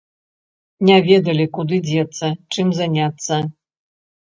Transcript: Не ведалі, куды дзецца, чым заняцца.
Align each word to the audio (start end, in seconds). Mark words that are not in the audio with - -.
Не 0.89 0.95
ведалі, 1.07 1.45
куды 1.59 1.79
дзецца, 1.91 2.33
чым 2.57 2.67
заняцца. 2.81 3.41